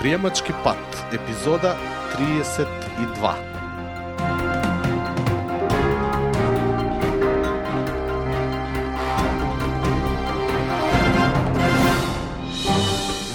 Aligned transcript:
Предприемачки 0.00 0.52
пат, 0.64 1.04
епизода 1.12 1.76
32. 2.18 3.34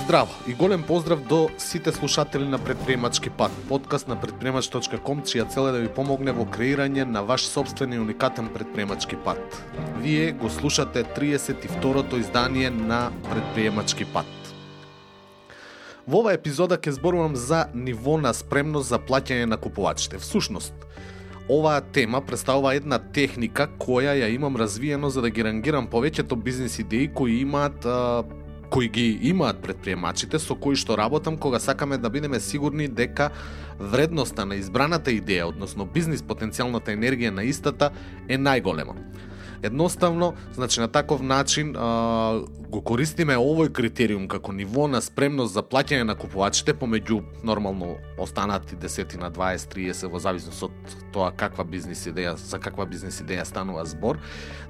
Здраво 0.04 0.30
и 0.48 0.54
голем 0.54 0.84
поздрав 0.84 1.22
до 1.22 1.50
сите 1.58 1.92
слушатели 1.92 2.48
на 2.48 2.60
Предприемачки 2.60 3.30
пат, 3.30 3.52
подкаст 3.70 4.08
на 4.08 4.16
предприемач.ком, 4.16 5.22
чија 5.22 5.50
цел 5.50 5.70
е 5.70 5.72
да 5.72 5.80
ви 5.86 5.88
помогне 5.94 6.34
во 6.34 6.48
креирање 6.50 7.06
на 7.06 7.22
ваш 7.22 7.46
собствен 7.46 7.94
и 7.94 8.00
уникатен 8.00 8.50
предприемачки 8.50 9.22
пат. 9.22 9.62
Вие 10.02 10.32
го 10.32 10.50
слушате 10.50 11.04
32-то 11.04 12.18
издание 12.18 12.70
на 12.70 13.12
Предприемачки 13.30 14.06
пат. 14.06 14.45
Во 16.06 16.20
оваа 16.22 16.36
епизода 16.38 16.78
ќе 16.78 16.92
зборувам 17.00 17.34
за 17.34 17.64
ниво 17.74 18.20
на 18.22 18.30
спремност 18.38 18.92
за 18.94 19.00
плаќање 19.02 19.48
на 19.50 19.58
купувачите. 19.58 20.20
Всушност, 20.22 20.74
оваа 21.50 21.82
тема 21.82 22.22
представува 22.22 22.76
една 22.78 23.00
техника 23.00 23.66
која 23.82 24.14
ја 24.14 24.30
имам 24.30 24.54
развиено 24.56 25.10
за 25.10 25.24
да 25.26 25.32
ги 25.34 25.44
рангирам 25.44 25.88
повеќето 25.90 26.38
бизнис 26.38 26.78
идеи 26.80 27.10
кои 27.10 27.40
имаат 27.42 27.88
кои 28.70 28.90
ги 28.90 29.20
имаат 29.22 29.62
предприемачите 29.66 30.40
со 30.40 30.54
кои 30.56 30.76
што 30.76 30.98
работам 30.98 31.38
кога 31.38 31.60
сакаме 31.60 31.98
да 31.98 32.10
бидеме 32.10 32.40
сигурни 32.40 32.88
дека 32.88 33.32
вредноста 33.80 34.46
на 34.46 34.62
избраната 34.62 35.10
идеја, 35.10 35.50
односно 35.50 35.86
бизнис 35.86 36.22
потенцијалната 36.22 36.94
енергија 36.94 37.34
на 37.34 37.50
истата 37.50 37.90
е 38.30 38.38
најголема. 38.38 38.94
Едноставно, 39.64 40.34
значи 40.54 40.80
на 40.80 40.88
таков 40.88 41.22
начин 41.22 41.76
а, 41.76 42.42
го 42.70 42.82
користиме 42.82 43.38
овој 43.40 43.72
критериум 43.72 44.28
како 44.28 44.52
ниво 44.52 44.88
на 44.88 45.02
спремност 45.02 45.54
за 45.54 45.64
плаќање 45.64 46.04
на 46.04 46.16
купувачите 46.16 46.74
помеѓу 46.74 47.22
нормално 47.44 47.96
останати 48.20 48.76
десетина, 48.76 49.32
20, 49.32 49.76
30 49.76 50.12
во 50.12 50.20
зависност 50.20 50.64
од 50.68 50.96
тоа 51.16 51.32
каква 51.32 51.64
бизнис 51.64 52.06
идеја, 52.08 52.36
за 52.36 52.60
каква 52.60 52.86
бизнис 52.86 53.22
идеја 53.24 53.46
станува 53.46 53.86
збор, 53.86 54.20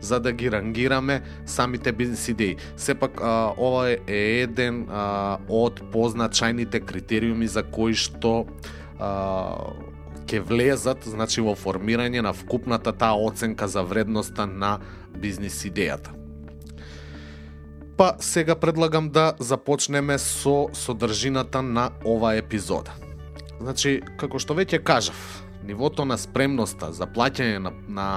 за 0.02 0.20
да 0.20 0.32
ги 0.32 0.52
рангираме 0.52 1.22
самите 1.46 1.92
бизнис 1.92 2.28
идеи. 2.28 2.58
Сепак 2.78 3.22
а, 3.22 3.54
ова 3.58 3.90
е 3.90 4.00
еден 4.46 4.86
а, 4.90 5.38
од 5.50 5.81
позначајните 5.94 6.86
критериуми 6.86 7.48
за 7.48 7.64
кои 7.64 7.96
што 7.96 8.46
а, 9.00 9.74
ќе 10.26 10.42
влезат 10.42 11.06
значи 11.06 11.42
во 11.42 11.56
формирање 11.56 12.22
на 12.26 12.34
вкупната 12.34 12.94
таа 12.94 13.16
оценка 13.16 13.68
за 13.68 13.84
вредноста 13.84 14.45
на 14.45 14.80
бизнис 15.16 15.62
идејата. 15.66 16.12
Па 17.98 18.16
сега 18.20 18.56
предлагам 18.56 19.09
да 19.09 19.34
започнеме 19.40 20.18
со 20.20 20.68
содржината 20.73 21.62
на 21.62 21.90
оваа 22.06 22.36
епизода. 22.36 22.92
Значи, 23.62 24.02
како 24.20 24.40
што 24.40 24.53
веќе 24.58 24.81
кажав, 24.84 25.16
нивото 25.64 26.06
на 26.06 26.18
спремноста 26.20 26.92
за 26.92 27.08
плаќање 27.08 27.58
на, 27.64 27.72
на 27.88 28.08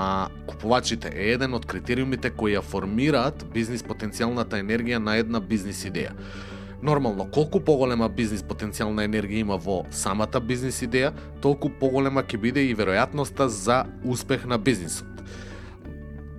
купувачите 0.49 1.13
е 1.15 1.33
еден 1.37 1.55
од 1.55 1.67
критериумите 1.67 2.31
кои 2.35 2.57
ја 2.57 2.63
формираат 2.63 3.47
бизнис 3.55 3.87
потенцијалната 3.87 4.59
енергија 4.59 4.99
на 4.99 5.17
една 5.23 5.41
бизнис 5.41 5.85
идеја. 5.87 6.17
Нормално, 6.83 7.27
колку 7.31 7.59
поголема 7.61 8.07
бизнис 8.09 8.45
потенцијална 8.47 9.03
енергија 9.09 9.43
има 9.43 9.57
во 9.59 9.81
самата 9.91 10.39
бизнис 10.39 10.79
идеја, 10.87 11.11
толку 11.43 11.73
поголема 11.81 12.23
ќе 12.23 12.39
биде 12.39 12.63
и 12.69 12.77
веројатноста 12.79 13.49
за 13.51 13.83
успех 14.05 14.47
на 14.47 14.59
бизнисот. 14.59 15.07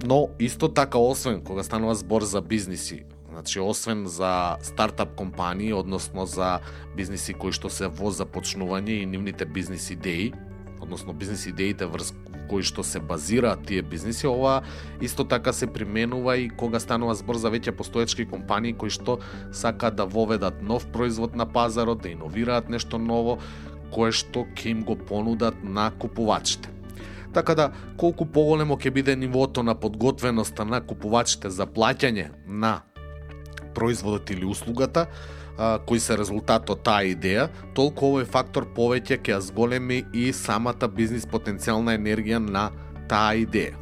Но 0.08 0.30
исто 0.40 0.70
така 0.72 0.98
освен 0.98 1.42
кога 1.44 1.64
станува 1.64 1.96
збор 1.96 2.24
за 2.24 2.42
бизниси, 2.42 3.04
значи 3.30 3.60
освен 3.60 4.08
за 4.08 4.56
стартап 4.62 5.16
компании, 5.16 5.74
односно 5.74 6.26
за 6.26 6.60
бизниси 6.96 7.34
кои 7.34 7.52
што 7.52 7.68
се 7.68 7.92
во 7.92 8.08
започнување 8.08 9.02
и 9.02 9.06
нивните 9.06 9.46
бизнис 9.46 9.90
идеи, 9.92 10.32
односно 10.82 11.14
бизнес 11.14 11.46
идеите 11.46 11.86
врз 11.86 12.14
кои 12.50 12.66
што 12.66 12.84
се 12.84 13.00
базираат 13.00 13.62
тие 13.70 13.82
бизниси, 13.82 14.28
ова 14.28 14.62
исто 15.02 15.24
така 15.24 15.54
се 15.54 15.68
применува 15.68 16.38
и 16.38 16.50
кога 16.50 16.80
станува 16.80 17.14
збор 17.16 17.38
за 17.38 17.52
веќе 17.54 17.76
постоечки 17.78 18.26
компании 18.26 18.74
кои 18.74 18.90
што 18.90 19.20
сакаат 19.54 19.96
да 19.96 20.06
воведат 20.10 20.62
нов 20.62 20.88
производ 20.90 21.36
на 21.36 21.46
пазарот, 21.46 22.02
да 22.02 22.10
иновираат 22.10 22.70
нешто 22.70 22.98
ново, 22.98 23.38
кое 23.94 24.12
што 24.12 24.48
ќе 24.58 24.74
им 24.74 24.84
го 24.84 24.98
понудат 24.98 25.64
на 25.64 25.92
купувачите. 25.92 26.70
Така 27.34 27.54
да, 27.56 27.72
колку 27.98 28.26
поголемо 28.26 28.78
ќе 28.82 28.90
биде 28.90 29.16
нивото 29.16 29.64
на 29.64 29.76
подготвеноста 29.76 30.66
на 30.66 30.82
купувачите 30.82 31.50
за 31.54 31.70
плаќање 31.70 32.32
на 32.48 32.82
производот 33.78 34.30
или 34.34 34.46
услугата, 34.46 35.06
а, 35.60 35.80
кои 35.86 36.00
се 36.00 36.18
резултат 36.18 36.70
од 36.72 36.82
таа 36.88 37.04
идеја, 37.12 37.50
толку 37.76 38.14
овој 38.14 38.26
фактор 38.32 38.70
повеќе 38.76 39.20
ќе 39.20 39.36
ја 39.36 39.44
зголеми 39.44 40.06
и 40.16 40.32
самата 40.34 40.88
бизнис 40.88 41.28
потенцијална 41.28 41.98
енергија 42.00 42.40
на 42.40 42.70
таа 43.12 43.36
идеја. 43.36 43.76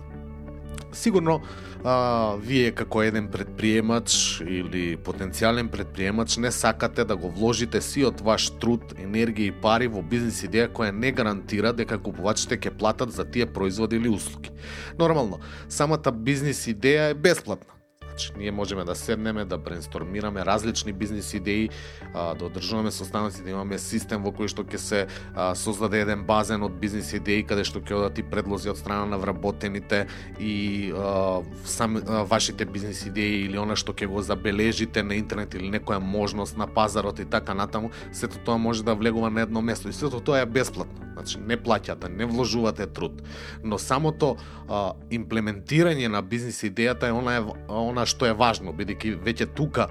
Сигурно 0.98 1.42
а, 1.86 2.36
вие 2.42 2.72
како 2.74 3.04
еден 3.06 3.28
предприемач 3.30 4.42
или 4.42 4.98
потенцијален 4.98 5.70
предприемач 5.70 6.40
не 6.42 6.52
сакате 6.52 7.06
да 7.06 7.16
го 7.16 7.30
вложите 7.30 7.82
сиот 7.82 8.26
ваш 8.26 8.50
труд, 8.58 8.98
енергија 8.98 9.52
и 9.52 9.56
пари 9.62 9.88
во 9.88 10.02
бизнис 10.02 10.42
идеја 10.48 10.74
која 10.74 10.92
не 10.92 11.14
гарантира 11.14 11.76
дека 11.78 12.02
купувачите 12.02 12.58
ќе 12.58 12.78
платат 12.80 13.14
за 13.14 13.26
тие 13.26 13.46
производи 13.46 14.02
или 14.02 14.10
услуги. 14.10 14.50
Нормално, 14.98 15.40
самата 15.70 16.12
бизнис 16.12 16.66
идеја 16.68 17.12
е 17.12 17.14
бесплатна 17.14 17.77
Значи, 18.18 18.32
ние 18.38 18.52
можеме 18.52 18.84
да 18.84 18.96
седнеме, 18.96 19.46
да 19.46 19.58
брейнстормираме 19.58 20.46
различни 20.46 20.94
бизнис 20.94 21.34
идеи, 21.34 21.70
а, 22.14 22.34
да 22.36 22.46
одржуваме 22.46 22.92
состаноци, 22.92 23.44
да 23.44 23.50
имаме 23.50 23.78
систем 23.78 24.24
во 24.26 24.34
кој 24.34 24.50
што 24.50 24.66
ќе 24.66 24.80
се 24.82 25.02
а, 25.36 25.54
создаде 25.54 26.02
еден 26.02 26.24
базен 26.26 26.66
од 26.66 26.74
бизнис 26.82 27.14
идеи 27.14 27.46
каде 27.46 27.62
што 27.62 27.78
ќе 27.78 27.94
одат 27.94 28.18
и 28.18 28.26
предлози 28.26 28.74
од 28.74 28.82
страна 28.82 29.06
на 29.06 29.22
вработените 29.22 30.08
и 30.42 30.90
а, 30.98 31.46
сам, 31.62 32.02
а, 32.02 32.24
вашите 32.26 32.66
бизнис 32.66 33.06
идеи 33.06 33.46
или 33.46 33.62
она 33.62 33.78
што 33.78 33.94
ќе 33.94 34.10
го 34.10 34.26
забележите 34.26 35.06
на 35.06 35.14
интернет 35.14 35.54
или 35.54 35.70
некоја 35.70 36.02
можност 36.02 36.58
на 36.58 36.66
пазарот 36.66 37.22
и 37.22 37.26
така 37.30 37.54
натаму, 37.54 37.94
сето 38.12 38.42
тоа 38.42 38.58
може 38.58 38.82
да 38.82 38.98
влегува 38.98 39.30
на 39.30 39.46
едно 39.46 39.62
место 39.62 39.90
и 39.90 39.94
сето 39.94 40.26
тоа 40.26 40.42
е 40.42 40.50
бесплатно. 40.50 41.06
Значи 41.14 41.38
не 41.38 41.58
плаќате, 41.58 42.10
не 42.10 42.26
вложувате 42.26 42.86
труд, 42.88 43.22
но 43.64 43.78
самото 43.78 44.38
а, 44.70 44.94
имплементирање 45.10 46.10
на 46.10 46.22
бизнис 46.22 46.64
идејата 46.66 47.10
е 47.10 47.14
она, 47.14 47.42
она 47.70 48.06
што 48.08 48.30
е 48.30 48.38
важно, 48.38 48.74
бидејќи 48.74 49.18
веќе 49.24 49.52
тука 49.56 49.90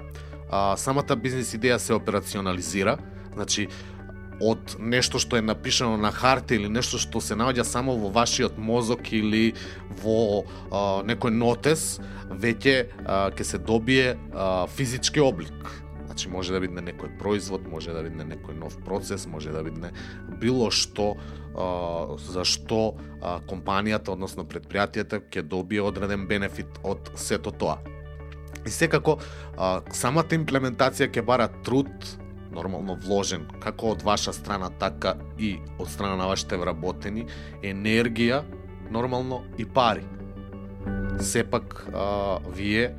а, 0.49 0.75
самата 0.77 1.15
бизнис 1.15 1.53
идеја 1.55 1.77
се 1.79 1.93
операционализира, 1.93 2.97
значи 3.33 3.67
од 4.41 4.75
нешто 4.79 5.19
што 5.19 5.37
е 5.37 5.41
напишано 5.41 5.97
на 5.97 6.11
харта 6.13 6.55
или 6.55 6.69
нешто 6.69 6.99
што 7.01 7.21
се 7.21 7.37
наоѓа 7.37 7.65
само 7.65 7.97
во 7.97 8.11
вашиот 8.13 8.57
мозок 8.57 9.11
или 9.13 9.53
во 10.03 10.43
а, 10.43 11.01
некој 11.07 11.33
нотес, 11.33 11.97
веќе 12.29 12.77
ќе 13.33 13.43
се 13.43 13.57
добие 13.57 14.15
а, 14.33 14.67
физички 14.67 15.19
облик. 15.19 15.53
Значи 16.05 16.29
може 16.29 16.53
да 16.53 16.61
биде 16.61 16.81
некој 16.81 17.17
производ, 17.19 17.67
може 17.69 17.93
да 17.93 18.03
биде 18.05 18.25
некој 18.25 18.57
нов 18.57 18.77
процес, 18.85 19.27
може 19.27 19.51
да 19.51 19.63
биде 19.65 19.91
било 20.41 20.69
што 20.71 21.15
а, 21.17 22.15
за 22.17 22.45
што 22.45 22.93
а, 22.93 23.39
компанијата, 23.41 24.13
односно 24.13 24.45
предпријатието 24.45 25.23
ќе 25.29 25.41
добие 25.41 25.81
одреден 25.81 26.27
бенефит 26.27 26.81
од 26.83 27.11
сето 27.17 27.51
тоа. 27.51 27.96
И 28.67 28.71
секако, 28.71 29.17
а, 29.55 29.79
самата 29.95 30.35
имплементација 30.35 31.07
ќе 31.07 31.23
бара 31.25 31.47
труд, 31.63 31.87
нормално 32.51 32.97
вложен, 32.99 33.45
како 33.63 33.93
од 33.95 34.03
ваша 34.03 34.33
страна, 34.33 34.69
така 34.79 35.15
и 35.39 35.55
од 35.79 35.89
страна 35.91 36.17
на 36.19 36.27
вашите 36.27 36.59
вработени, 36.59 37.27
енергија, 37.63 38.43
нормално 38.91 39.43
и 39.57 39.65
пари. 39.65 40.03
Сепак, 41.23 41.85
а, 41.93 42.39
вие, 42.51 42.91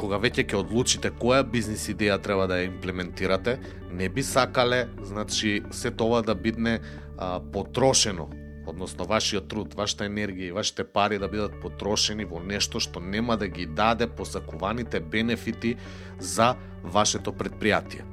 кога 0.00 0.16
веќе 0.22 0.46
ќе 0.48 0.60
одлучите 0.62 1.12
која 1.20 1.44
бизнис 1.44 1.88
идеја 1.92 2.18
треба 2.22 2.48
да 2.48 2.62
ја 2.62 2.70
имплементирате, 2.72 3.58
не 3.92 4.08
би 4.08 4.22
сакале, 4.22 4.86
значи, 5.04 5.60
се 5.70 5.90
тоа 5.90 6.22
да 6.22 6.34
бидне 6.34 6.80
а, 7.18 7.40
потрошено 7.52 8.30
односно 8.72 9.06
вашиот 9.08 9.48
труд, 9.48 9.74
вашата 9.78 10.08
енергија 10.08 10.48
и 10.50 10.56
вашите 10.56 10.84
пари 10.84 11.20
да 11.22 11.28
бидат 11.28 11.58
потрошени 11.62 12.24
во 12.28 12.40
нешто 12.40 12.80
што 12.80 13.00
нема 13.00 13.36
да 13.36 13.48
ги 13.48 13.66
даде 13.66 14.08
посакуваните 14.08 15.00
бенефити 15.00 15.76
за 16.18 16.54
вашето 16.82 17.32
предпријатие. 17.32 18.08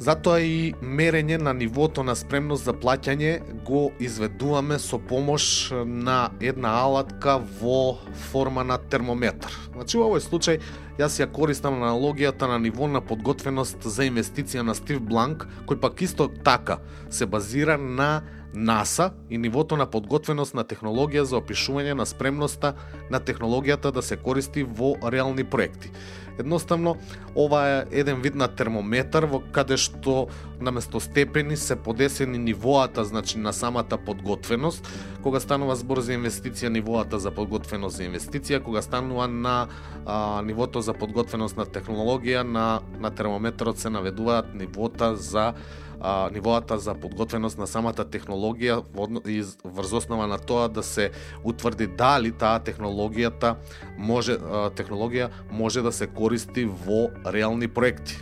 Затоа 0.00 0.40
и 0.40 0.72
мерење 0.80 1.36
на 1.36 1.52
нивото 1.52 2.00
на 2.00 2.14
спремност 2.16 2.64
за 2.64 2.72
плаќање 2.72 3.34
го 3.68 3.90
изведуваме 4.00 4.78
со 4.80 4.96
помош 4.96 5.44
на 5.84 6.30
една 6.40 6.70
алатка 6.86 7.34
во 7.60 7.98
форма 8.30 8.64
на 8.64 8.78
термометар. 8.80 9.52
Значи 9.74 10.00
во 10.00 10.08
овој 10.08 10.24
случај 10.24 10.56
јас 10.96 11.20
ја 11.20 11.28
користам 11.28 11.76
аналогијата 11.82 12.48
на 12.48 12.56
ниво 12.58 12.88
на 12.88 13.04
подготвеност 13.04 13.84
за 13.84 14.08
инвестиција 14.08 14.64
на 14.64 14.72
Стив 14.74 15.04
Бланк, 15.04 15.44
кој 15.68 15.80
пак 15.84 16.00
исто 16.00 16.30
така 16.32 16.78
се 17.10 17.26
базира 17.26 17.76
на 17.76 18.22
НАСА 18.54 19.10
и 19.30 19.38
нивото 19.38 19.76
на 19.76 19.86
подготвеност 19.86 20.54
на 20.54 20.64
технологија 20.64 21.22
за 21.22 21.38
опишување 21.38 21.94
на 21.94 22.06
спремноста 22.06 22.74
на 23.10 23.20
технологијата 23.20 23.92
да 23.92 24.02
се 24.02 24.16
користи 24.16 24.62
во 24.62 24.96
реални 25.12 25.44
проекти. 25.44 25.90
Едноставно, 26.38 26.96
ова 27.36 27.68
е 27.68 27.84
еден 27.90 28.20
вид 28.20 28.34
на 28.34 28.48
термометар 28.48 29.26
во 29.28 29.42
каде 29.52 29.76
што 29.76 30.28
наместо 30.60 31.00
степени 31.00 31.56
се 31.56 31.76
подесени 31.76 32.38
нивоата, 32.38 33.04
значи 33.04 33.38
на 33.38 33.52
самата 33.52 33.98
подготвеност, 34.06 34.88
кога 35.22 35.40
станува 35.40 35.76
збор 35.76 36.00
за 36.00 36.16
инвестиција, 36.16 36.72
нивоата 36.72 37.20
за 37.20 37.30
подготвеност 37.30 37.96
за 37.96 38.08
инвестиција, 38.08 38.62
кога 38.64 38.82
станува 38.82 39.28
на 39.28 39.68
а, 40.06 40.42
нивото 40.42 40.80
за 40.80 40.94
подготвеност 40.94 41.56
на 41.56 41.66
технологија, 41.66 42.42
на, 42.42 42.80
на 43.00 43.10
термометарот 43.10 43.78
се 43.78 43.90
наведуваат 43.90 44.54
нивота 44.54 45.16
за 45.16 45.52
а, 46.00 46.30
нивоата 46.32 46.78
за 46.78 46.94
подготвеност 46.94 47.58
на 47.58 47.66
самата 47.66 48.04
технологија 48.04 48.80
и 49.28 49.42
врз 49.64 49.92
основа 49.92 50.26
на 50.26 50.38
тоа 50.38 50.68
да 50.68 50.82
се 50.82 51.10
утврди 51.44 51.86
дали 51.86 52.32
таа 52.32 52.60
технологијата 52.60 53.54
може 53.98 54.38
а, 54.38 54.70
технологија 54.70 55.30
може 55.50 55.82
да 55.82 55.92
се 55.92 56.06
користи 56.06 56.64
во 56.64 57.10
реални 57.26 57.68
проекти. 57.68 58.18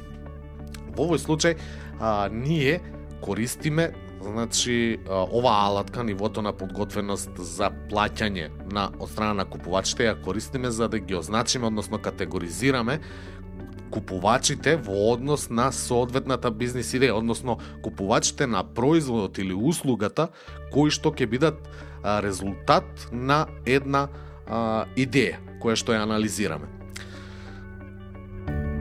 Во 0.97 1.07
овој 1.07 1.23
случај 1.23 1.57
а, 2.01 2.29
ние 2.33 2.81
користиме 3.21 3.93
значи 4.23 4.99
ова 5.09 5.51
алатка 5.67 6.05
нивото 6.05 6.43
на 6.43 6.53
подготвеност 6.53 7.31
за 7.39 7.71
плаќање 7.91 8.49
на 8.73 8.89
од 8.99 9.11
страна 9.11 9.43
на 9.43 9.45
купувачите 9.45 10.09
ја 10.09 10.17
користиме 10.23 10.71
за 10.71 10.89
да 10.89 10.99
ги 10.99 11.15
означиме, 11.15 11.67
односно 11.67 11.99
категоризираме 11.99 12.99
купувачите 13.91 14.77
во 14.77 15.13
однос 15.13 15.49
на 15.51 15.73
соодветната 15.73 16.51
бизнис 16.51 16.93
идеја, 16.95 17.19
односно 17.19 17.59
купувачите 17.83 18.47
на 18.47 18.63
производот 18.65 19.39
или 19.39 19.55
услугата 19.55 20.29
кои 20.73 20.91
што 20.91 21.13
ќе 21.13 21.27
бидат 21.27 21.61
а, 22.03 22.21
резултат 22.23 23.09
на 23.13 23.47
една 23.67 24.09
а, 24.47 24.87
идеја 24.97 25.39
која 25.63 25.77
што 25.77 25.93
ја 25.93 26.05
анализираме. 26.07 26.69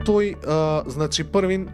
Тој, 0.06 0.36
а, 0.46 0.82
значи, 0.88 1.24
првин, 1.24 1.68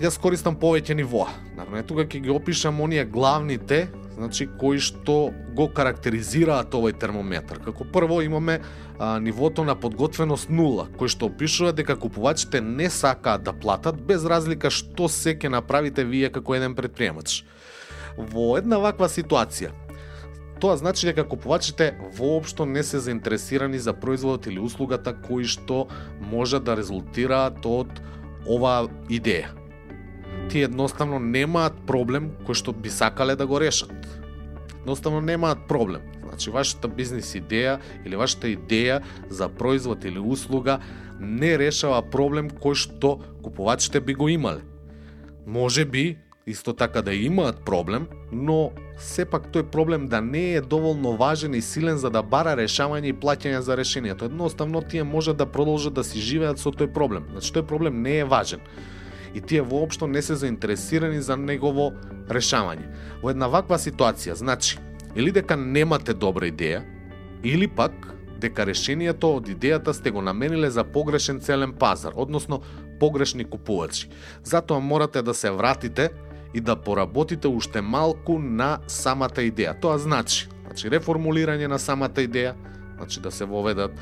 јас 0.00 0.18
користам 0.20 0.56
повеќе 0.56 0.96
нивоа. 0.96 1.32
Наравно, 1.56 1.82
тука 1.82 2.06
ќе 2.06 2.22
ги 2.24 2.30
опишам 2.30 2.80
оние 2.80 3.04
главните 3.04 3.88
значи 4.18 4.48
кои 4.58 4.80
што 4.82 5.30
го 5.54 5.68
карактеризираат 5.70 6.74
овој 6.74 6.96
термометар. 6.98 7.60
Како 7.62 7.86
прво 7.86 8.18
имаме 8.22 8.58
а, 8.98 9.18
нивото 9.22 9.64
на 9.64 9.76
подготвеност 9.78 10.50
нула, 10.50 10.88
кој 10.98 11.12
што 11.14 11.30
опишува 11.30 11.72
дека 11.72 11.96
купувачите 11.96 12.60
не 12.60 12.90
сакаат 12.90 13.46
да 13.46 13.54
платат 13.54 14.00
без 14.02 14.26
разлика 14.26 14.70
што 14.74 15.08
се 15.08 15.36
ќе 15.38 15.52
направите 15.54 16.04
вие 16.04 16.32
како 16.34 16.58
еден 16.58 16.74
предприемач. 16.74 17.44
Во 18.18 18.56
една 18.58 18.80
ваква 18.82 19.06
ситуација, 19.06 19.70
тоа 20.58 20.74
значи 20.76 21.06
дека 21.06 21.22
купувачите 21.22 21.94
воопшто 22.18 22.66
не 22.66 22.82
се 22.82 22.98
заинтересирани 22.98 23.78
за 23.78 23.94
производот 23.94 24.50
или 24.50 24.58
услугата 24.58 25.14
кои 25.14 25.46
што 25.46 25.86
може 26.18 26.58
да 26.58 26.74
резултираат 26.74 27.62
од 27.62 28.02
оваа 28.48 28.90
идеја 29.06 29.54
тие 30.50 30.64
едноставно 30.64 31.18
немаат 31.18 31.76
проблем 31.86 32.30
кој 32.46 32.56
што 32.56 32.72
би 32.72 32.90
сакале 32.90 33.36
да 33.36 33.46
го 33.46 33.60
решат. 33.60 33.92
Едноставно 34.80 35.20
немаат 35.20 35.66
проблем. 35.68 36.00
Значи, 36.28 36.50
вашата 36.50 36.88
бизнес 36.88 37.34
идеја 37.34 37.78
или 38.06 38.16
вашата 38.16 38.48
идеја 38.48 39.02
за 39.28 39.48
производ 39.48 40.04
или 40.04 40.18
услуга 40.18 40.78
не 41.20 41.56
решава 41.58 42.02
проблем 42.02 42.50
кој 42.50 42.74
што 42.74 43.18
купувачите 43.42 44.00
би 44.00 44.14
го 44.14 44.28
имале. 44.28 44.62
Може 45.46 45.84
би, 45.84 46.18
исто 46.46 46.72
така 46.72 47.02
да 47.02 47.14
имаат 47.14 47.64
проблем, 47.64 48.06
но 48.32 48.70
сепак 48.98 49.48
тој 49.52 49.70
проблем 49.70 50.06
да 50.08 50.20
не 50.20 50.54
е 50.54 50.60
доволно 50.60 51.16
важен 51.16 51.54
и 51.54 51.62
силен 51.62 51.98
за 51.98 52.10
да 52.10 52.22
бара 52.22 52.56
решавање 52.56 53.10
и 53.10 53.16
плаќање 53.16 53.58
за 53.58 53.76
решението. 53.76 54.24
Едноставно 54.24 54.80
тие 54.82 55.04
може 55.04 55.34
да 55.34 55.46
продолжат 55.46 55.94
да 55.94 56.04
си 56.04 56.20
живеат 56.20 56.58
со 56.58 56.70
тој 56.70 56.92
проблем. 56.92 57.26
Значи 57.32 57.52
тој 57.52 57.66
проблем 57.66 58.02
не 58.02 58.18
е 58.18 58.24
важен 58.24 58.60
и 59.34 59.40
тие 59.40 59.62
воопшто 59.62 60.06
не 60.06 60.22
се 60.22 60.34
заинтересирани 60.34 61.20
за 61.20 61.36
негово 61.36 61.92
решавање. 62.28 62.88
Во 63.22 63.30
една 63.30 63.48
ваква 63.48 63.78
ситуација, 63.78 64.34
значи, 64.34 64.78
или 65.16 65.32
дека 65.32 65.56
немате 65.56 66.14
добра 66.14 66.48
идеја, 66.50 66.82
или 67.44 67.68
пак 67.68 67.92
дека 68.38 68.66
решението 68.66 69.34
од 69.36 69.48
идејата 69.50 69.92
сте 69.92 70.10
го 70.10 70.22
намениле 70.22 70.70
за 70.70 70.84
погрешен 70.84 71.40
целен 71.40 71.72
пазар, 71.72 72.12
односно 72.16 72.60
погрешни 73.00 73.44
купувачи. 73.44 74.08
Затоа 74.44 74.80
морате 74.80 75.22
да 75.22 75.34
се 75.34 75.50
вратите 75.50 76.10
и 76.54 76.60
да 76.60 76.76
поработите 76.76 77.48
уште 77.48 77.80
малку 77.80 78.38
на 78.38 78.78
самата 78.86 79.42
идеја. 79.42 79.80
Тоа 79.80 79.98
значи, 79.98 80.48
значи 80.66 80.90
реформулирање 80.90 81.66
на 81.66 81.78
самата 81.78 82.24
идеја, 82.24 82.54
значи 82.98 83.20
да 83.20 83.30
се 83.30 83.44
воведат 83.44 83.92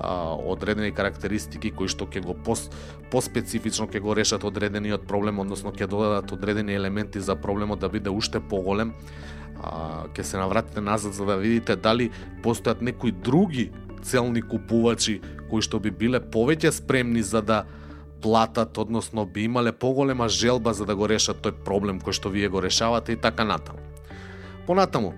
а, 0.00 0.34
одредени 0.34 0.92
карактеристики 0.92 1.70
кои 1.70 1.88
што 1.88 2.08
ќе 2.08 2.24
го 2.24 2.34
пос, 2.34 2.66
поспецифично 3.12 3.86
ќе 3.86 4.00
го 4.00 4.16
решат 4.16 4.44
одредениот 4.44 5.06
проблем, 5.06 5.38
односно 5.38 5.72
ќе 5.72 5.86
додадат 5.86 6.32
одредени 6.32 6.74
елементи 6.74 7.20
за 7.20 7.36
проблемот 7.36 7.80
да 7.80 7.88
биде 7.88 8.10
уште 8.10 8.40
поголем. 8.40 8.94
А, 9.62 10.08
ќе 10.12 10.22
се 10.22 10.40
навратите 10.40 10.80
назад 10.80 11.14
за 11.14 11.24
да 11.24 11.36
видите 11.36 11.76
дали 11.76 12.10
постојат 12.42 12.82
некои 12.82 13.12
други 13.12 13.70
целни 14.02 14.42
купувачи 14.42 15.20
кои 15.50 15.62
што 15.62 15.80
би 15.80 15.90
биле 15.90 16.20
повеќе 16.20 16.72
спремни 16.74 17.22
за 17.22 17.42
да 17.42 17.64
платат, 18.22 18.78
односно 18.78 19.26
би 19.26 19.44
имале 19.44 19.72
поголема 19.72 20.28
желба 20.28 20.72
за 20.74 20.86
да 20.86 20.96
го 20.96 21.08
решат 21.08 21.42
тој 21.44 21.62
проблем 21.64 22.00
кој 22.00 22.16
што 22.16 22.32
вие 22.32 22.48
го 22.48 22.62
решавате 22.62 23.12
и 23.12 23.20
така 23.20 23.44
натаму. 23.44 23.78
Понатаму, 24.66 25.14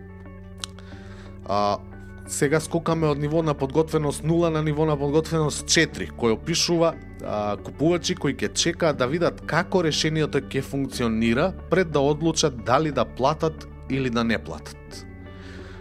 а, 1.48 1.78
сега 2.28 2.60
скокаме 2.60 3.08
од 3.08 3.18
ниво 3.18 3.42
на 3.42 3.54
подготвеност 3.54 4.22
0 4.24 4.50
на 4.52 4.62
ниво 4.62 4.84
на 4.86 4.96
подготвеност 4.96 5.66
4, 5.66 6.10
кој 6.12 6.36
опишува 6.36 6.92
а, 7.24 7.56
купувачи 7.56 8.14
кои 8.14 8.36
ќе 8.36 8.52
чекаат 8.52 8.98
да 9.00 9.08
видат 9.08 9.40
како 9.48 9.82
решението 9.82 10.40
ќе 10.40 10.62
функционира 10.62 11.52
пред 11.70 11.90
да 11.90 12.00
одлучат 12.00 12.64
дали 12.64 12.92
да 12.92 13.04
платат 13.04 13.68
или 13.90 14.10
да 14.10 14.24
не 14.24 14.38
платат. 14.38 15.06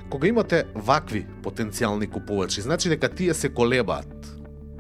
Кога 0.10 0.28
имате 0.28 0.64
вакви 0.76 1.26
потенцијални 1.44 2.10
купувачи, 2.10 2.62
значи 2.62 2.90
дека 2.90 3.10
тие 3.10 3.34
се 3.34 3.50
колебаат. 3.50 4.32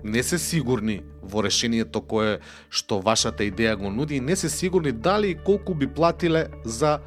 Не 0.04 0.24
се 0.24 0.38
сигурни 0.40 1.02
во 1.22 1.44
решението 1.44 2.02
кое 2.02 2.40
што 2.69 3.02
вашата 3.04 3.44
идеја 3.44 3.75
го 3.75 3.92
нуди 3.92 4.22
не 4.24 4.36
се 4.36 4.50
сигурни 4.50 4.92
дали 4.92 5.36
и 5.36 5.36
колку 5.36 5.75
би 5.75 5.88
платиле 5.88 6.48
за 6.64 7.00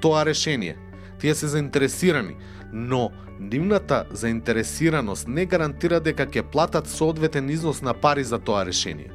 тоа 0.00 0.24
решение. 0.24 0.76
Тие 1.18 1.34
се 1.34 1.46
заинтересирани, 1.46 2.36
но 2.72 3.10
нивната 3.40 4.04
заинтересираност 4.10 5.28
не 5.28 5.46
гарантира 5.46 6.00
дека 6.00 6.26
ќе 6.26 6.42
платат 6.42 6.88
соодветен 6.88 7.50
износ 7.50 7.82
на 7.82 7.94
пари 7.94 8.24
за 8.24 8.38
тоа 8.38 8.64
решение. 8.66 9.10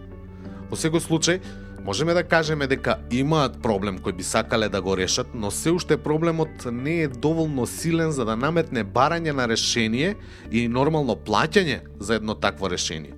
Во 0.72 0.80
секој 0.80 1.04
случај, 1.04 1.40
можеме 1.84 2.14
да 2.14 2.24
кажеме 2.24 2.68
дека 2.68 2.98
имаат 3.12 3.60
проблем 3.62 4.00
кој 4.00 4.16
би 4.18 4.24
сакале 4.24 4.70
да 4.70 4.82
го 4.82 4.98
решат, 4.98 5.36
но 5.36 5.52
се 5.52 5.72
уште 5.72 5.98
проблемот 5.98 6.66
не 6.72 7.02
е 7.04 7.08
доволно 7.08 7.68
силен 7.68 8.12
за 8.12 8.26
да 8.26 8.36
наметне 8.36 8.84
барање 8.84 9.32
на 9.32 9.48
решение 9.48 10.16
и 10.52 10.68
нормално 10.68 11.16
плаќање 11.16 11.82
за 12.00 12.16
едно 12.16 12.36
такво 12.36 12.70
решение. 12.70 13.14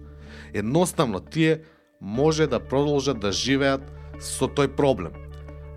Едноставно, 0.53 1.19
тие 1.19 1.61
може 2.01 2.47
да 2.47 2.59
продолжат 2.59 3.19
да 3.19 3.31
живеат 3.31 3.81
со 4.19 4.47
тој 4.47 4.75
проблем. 4.75 5.13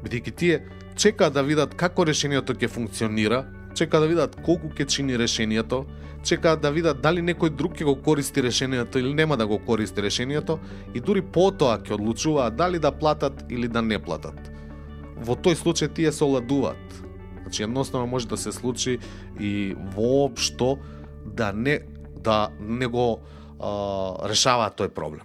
Бидејќи 0.05 0.35
тие 0.37 0.61
Чека 0.99 1.31
да 1.31 1.45
видат 1.47 1.77
како 1.79 2.03
решението 2.03 2.57
ќе 2.59 2.67
функционира, 2.75 3.45
чека 3.79 4.01
да 4.03 4.09
видат 4.11 4.33
колку 4.43 4.67
ќе 4.75 4.89
чини 4.91 5.19
решението, 5.19 5.85
чека 6.27 6.57
да 6.59 6.73
видат 6.75 6.99
дали 7.05 7.23
некој 7.23 7.53
друг 7.55 7.77
ќе 7.79 7.87
го 7.87 7.95
користи 8.03 8.43
решението 8.43 8.99
или 8.99 9.15
нема 9.15 9.37
да 9.39 9.47
го 9.47 9.61
користи 9.63 10.03
решението 10.03 10.59
и 10.95 11.01
дури 11.01 11.23
потоа 11.23 11.77
ќе 11.79 11.95
одлучуваат 11.95 12.57
дали 12.59 12.83
да 12.83 12.91
платат 12.91 13.45
или 13.49 13.69
да 13.69 13.83
не 13.83 13.99
платат. 14.03 14.51
Во 15.23 15.39
тој 15.39 15.55
случај 15.63 15.95
тие 15.95 16.13
се 16.13 16.25
оладуваат. 16.27 16.99
Значи 17.43 17.63
едноставно 17.63 18.07
може 18.07 18.27
да 18.27 18.37
се 18.37 18.53
случи 18.53 18.99
и 19.41 19.77
воопшто 19.95 20.79
да 21.25 21.53
не 21.53 21.79
да 22.19 22.51
не 22.61 22.87
го 22.87 23.21
а, 23.63 24.29
решава 24.29 24.67
тој 24.75 24.91
проблем. 24.91 25.23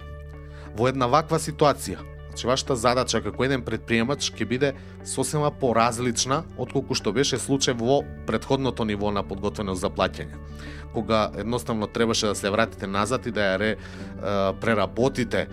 Во 0.78 0.86
една 0.88 1.10
ваква 1.10 1.42
ситуација, 1.42 1.98
Значи, 2.34 2.48
вашата 2.48 2.76
задача 2.76 3.20
како 3.22 3.44
еден 3.46 3.62
предприемач 3.62 4.32
ќе 4.34 4.46
биде 4.50 4.70
сосема 5.06 5.52
поразлична 5.54 6.40
од 6.58 6.72
колку 6.74 6.96
што 6.98 7.12
беше 7.14 7.38
случај 7.38 7.76
во 7.78 8.00
предходното 8.26 8.88
ниво 8.90 9.12
на 9.14 9.22
подготвеност 9.22 9.86
за 9.86 9.92
плаќање. 9.94 10.40
Кога 10.96 11.30
едноставно 11.38 11.86
требаше 11.86 12.32
да 12.32 12.36
се 12.36 12.50
вратите 12.50 12.88
назад 12.90 13.28
и 13.30 13.32
да 13.32 13.46
ја 13.52 13.60
ре, 13.62 13.70
преработите 14.58 15.46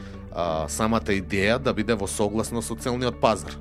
самата 0.72 1.12
идеја 1.12 1.58
да 1.60 1.74
биде 1.76 1.92
во 2.00 2.08
согласно 2.08 2.62
со 2.64 2.72
целниот 2.72 3.20
пазар. 3.20 3.52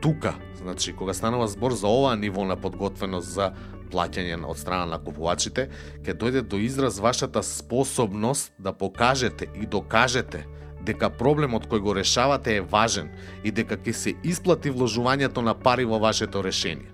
Тука, 0.00 0.32
значи, 0.62 0.96
кога 0.96 1.12
станува 1.12 1.48
збор 1.48 1.76
за 1.76 1.92
ова 1.92 2.14
ниво 2.16 2.46
на 2.48 2.56
подготвеност 2.56 3.28
за 3.36 3.50
плаќање 3.92 4.40
од 4.48 4.56
страна 4.56 4.86
на 4.86 4.96
купувачите, 4.96 5.68
ќе 6.00 6.16
дојде 6.16 6.40
до 6.40 6.56
израз 6.56 7.04
вашата 7.04 7.42
способност 7.42 8.56
да 8.56 8.72
покажете 8.72 9.52
и 9.60 9.66
докажете 9.66 10.46
дека 10.84 11.10
проблемот 11.10 11.68
кој 11.68 11.80
го 11.80 11.94
решавате 11.94 12.56
е 12.56 12.64
важен 12.64 13.10
и 13.44 13.50
дека 13.50 13.76
ќе 13.76 13.92
се 13.92 14.14
исплати 14.24 14.70
вложувањето 14.70 15.44
на 15.44 15.54
пари 15.54 15.84
во 15.84 15.98
вашето 15.98 16.44
решение. 16.44 16.90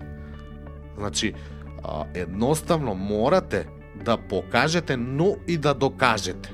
Значи, 0.99 1.35
едноставно 2.15 2.95
морате 2.95 3.67
да 4.05 4.17
покажете, 4.17 4.97
но 4.97 5.37
и 5.47 5.57
да 5.57 5.75
докажете. 5.75 6.53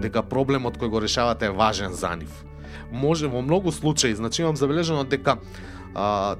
дека 0.00 0.22
проблемот 0.22 0.78
кој 0.80 0.88
го 0.88 1.00
решавате 1.02 1.50
е 1.50 1.56
важен 1.56 1.92
за 1.92 2.14
нив. 2.16 2.32
Може 2.92 3.28
во 3.28 3.42
многу 3.42 3.72
случаи, 3.72 4.14
значи 4.14 4.42
имам 4.42 4.56
забележано 4.56 5.04
дека 5.04 5.36
а, 5.94 6.36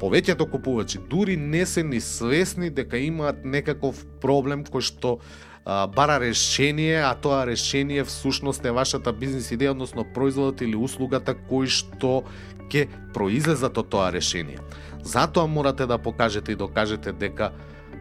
повеќето 0.00 0.48
купувачи 0.50 0.98
дури 0.98 1.36
не 1.36 1.66
се 1.66 1.82
ни 1.82 2.00
свесни 2.00 2.70
дека 2.70 2.98
имаат 2.98 3.44
некаков 3.44 4.04
проблем 4.20 4.64
кој 4.64 4.82
што 4.82 5.18
бара 5.66 6.20
решение, 6.20 7.02
а 7.02 7.14
тоа 7.14 7.46
решение 7.46 8.04
всушност 8.04 8.64
е 8.64 8.70
вашата 8.70 9.12
бизнис 9.12 9.50
идеја, 9.50 9.74
односно 9.74 10.04
производот 10.04 10.60
или 10.62 10.76
услугата 10.78 11.34
кој 11.34 11.66
што 11.66 12.22
ќе 12.70 12.86
произлезат 13.14 13.78
од 13.78 13.88
тоа 13.90 14.12
решение. 14.14 14.62
Затоа 15.02 15.46
морате 15.46 15.86
да 15.86 15.98
покажете 15.98 16.52
и 16.52 16.58
докажете 16.58 17.12
дека 17.12 17.50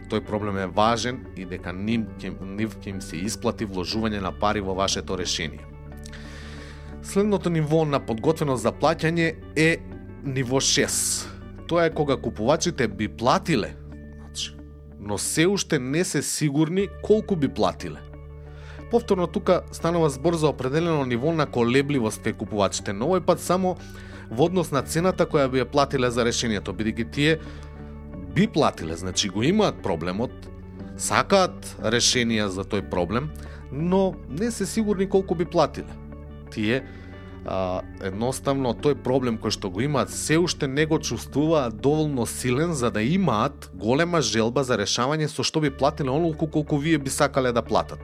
тој 0.09 0.21
проблем 0.21 0.57
е 0.61 0.67
важен 0.69 1.25
и 1.37 1.45
дека 1.45 1.73
нив 1.73 2.05
ќе, 2.21 2.33
нив 2.41 2.77
ќе 2.77 2.89
им 2.89 3.01
се 3.01 3.17
исплати 3.17 3.65
вложување 3.65 4.21
на 4.21 4.29
пари 4.31 4.61
во 4.61 4.77
вашето 4.77 5.17
решение. 5.17 5.65
Следното 7.01 7.49
ниво 7.49 7.85
на 7.85 7.99
подготвеност 7.99 8.61
за 8.61 8.73
плаќање 8.73 9.35
е 9.57 9.77
ниво 10.23 10.61
6. 10.61 11.65
Тоа 11.65 11.85
е 11.85 11.93
кога 11.93 12.17
купувачите 12.17 12.87
би 12.87 13.07
платиле 13.09 13.73
но 15.05 15.17
се 15.17 15.47
уште 15.47 15.79
не 15.79 16.03
се 16.03 16.21
сигурни 16.21 16.87
колку 17.03 17.35
би 17.35 17.47
платиле. 17.47 17.99
Повторно 18.91 19.27
тука 19.27 19.61
станува 19.71 20.09
збор 20.09 20.33
за 20.33 20.47
определено 20.47 21.05
ниво 21.05 21.33
на 21.33 21.45
колебливост 21.45 22.21
кај 22.25 22.37
купувачите, 22.37 22.93
но 22.93 23.09
овој 23.09 23.25
пат 23.25 23.41
само 23.41 23.77
во 24.29 24.49
однос 24.49 24.71
на 24.71 24.81
цената 24.81 25.25
која 25.25 25.49
би 25.49 25.61
ја 25.61 25.69
платиле 25.69 26.09
за 26.09 26.25
решението, 26.25 26.73
бидејќи 26.73 27.11
тие 27.11 27.39
би 28.35 28.47
платиле, 28.47 28.95
значи 28.95 29.29
го 29.29 29.43
имаат 29.43 29.81
проблемот, 29.83 30.33
сакаат 30.97 31.75
решенија 31.81 32.47
за 32.47 32.65
тој 32.65 32.89
проблем, 32.89 33.29
но 33.71 34.13
не 34.29 34.51
се 34.51 34.65
сигурни 34.65 35.09
колку 35.09 35.35
би 35.35 35.45
платиле. 35.45 35.91
Тие 36.51 36.83
а, 37.45 37.81
едноставно 38.01 38.73
тој 38.73 38.97
проблем 39.05 39.37
кој 39.41 39.53
што 39.53 39.69
го 39.69 39.81
имаат 39.85 40.09
се 40.09 40.37
уште 40.41 40.67
не 40.67 40.85
го 40.85 40.99
чувствуваат 40.99 41.77
доволно 41.81 42.25
силен 42.25 42.73
за 42.73 42.91
да 42.91 43.01
имаат 43.01 43.69
голема 43.73 44.21
желба 44.21 44.63
за 44.63 44.77
решавање 44.81 45.29
со 45.29 45.43
што 45.43 45.61
би 45.61 45.69
платиле 45.69 46.09
онолку 46.09 46.47
колку 46.47 46.77
вие 46.77 46.97
би 46.97 47.09
сакале 47.09 47.51
да 47.51 47.61
платат. 47.61 48.01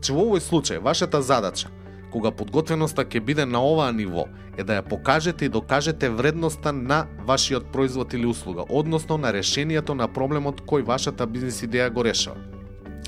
Че 0.00 0.12
во 0.12 0.24
овој 0.28 0.40
случај 0.40 0.80
вашата 0.80 1.22
задача 1.22 1.68
кога 2.14 2.30
подготвеноста 2.30 3.04
ќе 3.04 3.20
биде 3.20 3.44
на 3.44 3.60
оваа 3.60 3.92
ниво 3.92 4.28
е 4.56 4.64
да 4.64 4.78
ја 4.78 4.88
покажете 4.88 5.44
и 5.44 5.52
докажете 5.52 6.08
вредноста 6.08 6.72
на 6.72 7.06
вашиот 7.26 7.72
производ 7.72 8.14
или 8.14 8.26
услуга, 8.26 8.64
односно 8.68 9.18
на 9.18 9.32
решението 9.32 9.94
на 9.94 10.08
проблемот 10.08 10.62
кој 10.62 10.86
вашата 10.86 11.26
бизнис 11.26 11.62
идеја 11.62 11.90
го 11.90 12.04
решава. 12.04 12.38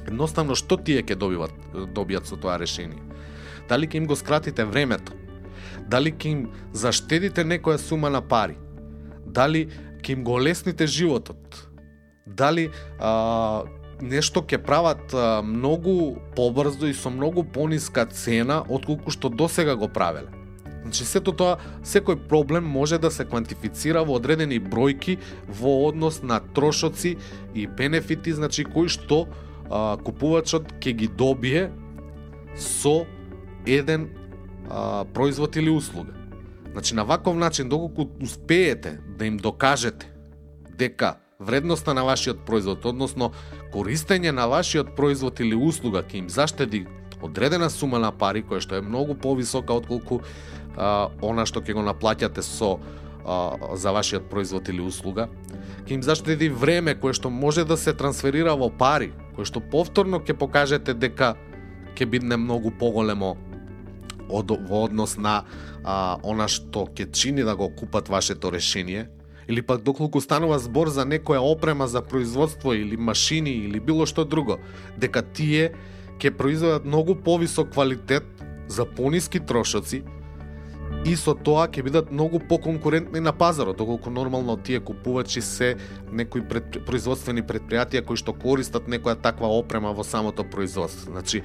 Едноставно 0.06 0.54
што 0.54 0.76
тие 0.76 1.02
ќе 1.02 1.14
добиват 1.14 1.54
добијат 1.72 2.26
со 2.26 2.36
тоа 2.36 2.58
решение? 2.58 3.00
Дали 3.68 3.86
ќе 3.86 4.02
им 4.02 4.06
го 4.06 4.16
скратите 4.16 4.64
времето? 4.64 5.12
Дали 5.88 6.12
ќе 6.12 6.32
им 6.32 6.46
заштедите 6.72 7.44
некоја 7.44 7.78
сума 7.78 8.10
на 8.10 8.20
пари? 8.20 8.56
Дали 9.26 9.66
ќе 10.02 10.16
им 10.16 10.24
го 10.24 10.38
лесните 10.40 10.86
животот? 10.86 11.68
Дали 12.26 12.70
а, 12.98 13.64
нешто 14.02 14.42
ќе 14.42 14.58
прават 14.58 15.14
а, 15.14 15.42
многу 15.42 16.16
побрзо 16.36 16.90
и 16.90 16.94
со 16.94 17.10
многу 17.10 17.44
пониска 17.44 18.06
цена 18.06 18.64
отколку 18.68 19.14
што 19.14 19.30
досега 19.30 19.76
го 19.76 19.88
правеле? 19.88 20.28
Значи, 20.86 21.02
сето 21.02 21.32
тоа, 21.34 21.56
секој 21.82 22.14
проблем 22.30 22.66
може 22.70 22.98
да 23.02 23.10
се 23.10 23.24
квантифицира 23.26 24.04
во 24.06 24.20
одредени 24.20 24.60
бројки 24.62 25.18
во 25.48 25.88
однос 25.88 26.22
на 26.22 26.38
трошоци 26.38 27.16
и 27.54 27.66
бенефити, 27.66 28.32
значи 28.32 28.64
кои 28.64 28.86
што 28.88 29.26
а, 29.70 29.98
купувачот 29.98 30.78
ќе 30.78 30.92
ги 30.94 31.08
добие 31.08 31.70
со 32.54 33.02
еден 33.66 34.10
а, 34.70 35.04
производ 35.04 35.56
или 35.56 35.70
услуга. 35.70 36.12
Значи, 36.72 36.94
на 36.94 37.04
ваков 37.04 37.36
начин, 37.36 37.68
доколку 37.68 38.08
успеете 38.20 39.00
да 39.18 39.26
им 39.26 39.36
докажете 39.36 40.06
дека 40.78 41.16
вредноста 41.38 41.94
на 41.94 42.04
вашиот 42.04 42.44
производ, 42.46 42.84
односно 42.84 43.32
користење 43.72 44.30
на 44.30 44.46
вашиот 44.48 44.96
производ 44.96 45.40
или 45.40 45.54
услуга 45.54 46.02
ќе 46.02 46.24
им 46.24 46.28
заштеди 46.28 46.86
одредена 47.22 47.70
сума 47.70 47.98
на 47.98 48.12
пари, 48.12 48.42
која 48.42 48.60
што 48.60 48.76
е 48.76 48.84
многу 48.84 49.14
повисока 49.14 49.72
отколку 49.72 50.20
а, 50.76 51.08
она 51.22 51.46
што 51.46 51.60
ќе 51.60 51.76
го 51.76 51.84
наплаќате 51.84 52.42
со 52.42 52.76
а, 53.24 53.76
за 53.76 53.92
вашиот 53.92 54.30
производ 54.30 54.68
или 54.68 54.80
услуга, 54.80 55.28
ќе 55.86 55.96
им 55.96 56.02
заштеди 56.02 56.48
време 56.48 56.94
кое 56.94 57.12
што 57.12 57.30
може 57.30 57.64
да 57.64 57.76
се 57.76 57.92
трансферира 57.92 58.56
во 58.56 58.70
пари, 58.70 59.12
кое 59.36 59.44
што 59.44 59.60
повторно 59.60 60.20
ќе 60.20 60.36
покажете 60.36 60.94
дека 60.94 61.36
ќе 61.96 62.06
биде 62.06 62.36
многу 62.36 62.70
поголемо 62.70 63.36
од, 64.30 64.50
во 64.68 64.84
однос 64.84 65.16
на 65.16 65.44
а, 65.84 66.18
она 66.22 66.48
што 66.48 66.86
ќе 66.86 67.10
чини 67.12 67.44
да 67.44 67.56
го 67.56 67.70
купат 67.70 68.08
вашето 68.08 68.52
решение, 68.52 69.08
или 69.48 69.62
пак 69.62 69.82
доколку 69.82 70.20
станува 70.20 70.58
збор 70.58 70.90
за 70.90 71.06
некоја 71.06 71.38
опрема 71.38 71.86
за 71.86 72.02
производство 72.02 72.74
или 72.74 72.96
машини 72.96 73.50
или 73.50 73.80
било 73.80 74.06
што 74.06 74.24
друго, 74.24 74.58
дека 74.98 75.22
тие 75.22 75.72
ќе 76.18 76.34
произведат 76.36 76.84
многу 76.84 77.14
повисок 77.14 77.72
квалитет 77.72 78.24
за 78.68 78.84
пониски 78.84 79.40
трошоци 79.40 80.02
и 81.06 81.14
со 81.16 81.34
тоа 81.34 81.66
ќе 81.70 81.84
бидат 81.86 82.10
многу 82.10 82.40
поконкурентни 82.48 83.20
на 83.20 83.32
пазарот, 83.32 83.76
доколку 83.76 84.10
нормално 84.10 84.56
тие 84.56 84.80
купувачи 84.80 85.40
се 85.40 85.76
некои 86.10 86.42
пред, 86.42 86.80
производствени 86.86 87.42
предпријатија 87.46 88.02
кои 88.06 88.18
што 88.18 88.34
користат 88.34 88.88
некоја 88.90 89.14
таква 89.22 89.46
опрема 89.46 89.92
во 89.92 90.04
самото 90.04 90.44
производство. 90.44 91.12
Значи, 91.12 91.42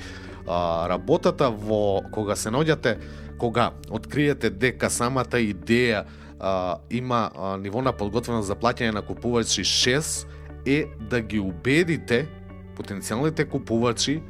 а, 0.47 0.87
работата 0.89 1.49
во 1.49 2.01
кога 2.11 2.35
се 2.35 2.49
наоѓате, 2.49 2.97
кога 3.37 3.71
откриете 3.89 4.49
дека 4.49 4.89
самата 4.89 5.41
идеја 5.41 6.05
а, 6.39 6.77
има 6.89 7.31
а, 7.35 7.57
ниво 7.57 7.81
на 7.81 7.93
подготвеност 7.93 8.47
за 8.47 8.55
плаќање 8.55 8.93
на 8.93 9.01
купувачи 9.01 9.63
6 9.63 10.27
е 10.65 10.85
да 11.09 11.21
ги 11.21 11.39
убедите 11.39 12.27
потенцијалните 12.77 13.45
купувачи 13.49 14.21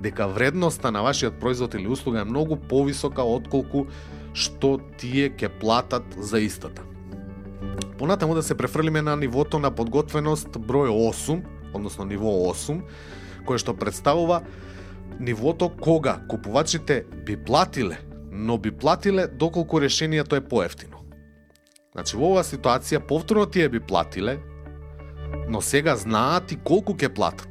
дека 0.00 0.28
вредноста 0.28 0.90
на 0.90 1.02
вашиот 1.02 1.40
производ 1.40 1.74
или 1.74 1.88
услуга 1.88 2.20
е 2.20 2.24
многу 2.24 2.56
повисока 2.56 3.22
отколку 3.22 3.86
што 4.32 4.78
тие 4.98 5.30
ќе 5.34 5.50
платат 5.60 6.06
за 6.16 6.40
истата. 6.40 6.82
Понатаму 7.98 8.34
да 8.34 8.42
се 8.42 8.54
префрлиме 8.54 9.02
на 9.02 9.16
нивото 9.16 9.58
на 9.58 9.70
подготвеност 9.70 10.48
број 10.56 10.88
8, 10.88 11.42
односно 11.74 12.04
ниво 12.04 12.30
8, 12.48 12.80
кое 13.44 13.58
што 13.58 13.74
представува 13.76 14.40
нивото 15.20 15.68
кога 15.68 16.20
купувачите 16.28 17.04
би 17.26 17.36
платиле, 17.36 17.98
но 18.32 18.58
би 18.58 18.70
платиле 18.70 19.26
доколку 19.26 19.80
решението 19.80 20.36
е 20.36 20.40
поевтино. 20.40 20.96
Значи 21.92 22.16
во 22.16 22.30
оваа 22.32 22.46
ситуација 22.46 23.02
повторно 23.02 23.46
тие 23.50 23.68
би 23.68 23.80
платиле, 23.80 24.38
но 25.48 25.60
сега 25.60 25.96
знаат 25.96 26.52
и 26.52 26.56
колку 26.56 26.94
ќе 26.94 27.12
платат. 27.12 27.48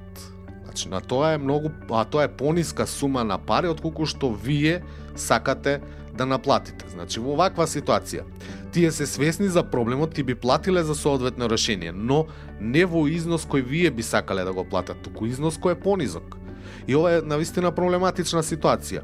Значи 0.63 0.89
на 0.89 1.01
тоа 1.01 1.33
е 1.33 1.37
многу, 1.37 1.69
а 1.91 2.05
тоа 2.05 2.23
е 2.23 2.31
пониска 2.31 2.87
сума 2.87 3.23
на 3.23 3.37
пари 3.37 3.67
од 3.67 3.81
колку 3.81 4.07
што 4.07 4.31
вие 4.31 4.81
сакате 5.15 5.79
да 6.17 6.25
наплатите. 6.25 6.87
Значи 6.89 7.19
во 7.19 7.35
ваква 7.35 7.67
ситуација, 7.67 8.23
тие 8.71 8.91
се 8.91 9.05
свесни 9.05 9.47
за 9.47 9.63
проблемот 9.63 10.17
и 10.17 10.23
би 10.23 10.35
платиле 10.35 10.83
за 10.83 10.95
соодветно 10.95 11.49
решение, 11.49 11.91
но 11.91 12.25
не 12.59 12.85
во 12.85 13.05
износ 13.07 13.45
кој 13.45 13.61
вие 13.61 13.91
би 13.91 14.03
сакале 14.03 14.43
да 14.43 14.53
го 14.53 14.63
платат, 14.63 15.03
туку 15.03 15.27
износ 15.27 15.59
кој 15.59 15.77
е 15.77 15.83
понизок. 15.83 16.39
И 16.89 16.95
ова 16.95 17.11
е 17.13 17.21
навистина 17.21 17.69
проблематична 17.71 18.41
ситуација. 18.41 19.03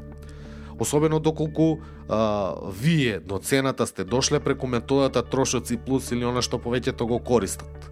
Особено 0.82 1.20
доколку 1.22 1.78
а, 2.08 2.54
вие 2.74 3.20
до 3.20 3.38
цената 3.38 3.86
сте 3.86 4.04
дошле 4.04 4.40
преку 4.40 4.66
методата 4.66 5.22
трошоци 5.22 5.76
плюс 5.76 6.10
или 6.10 6.26
она 6.26 6.42
што 6.42 6.58
повеќето 6.58 7.06
го 7.06 7.20
користат. 7.22 7.86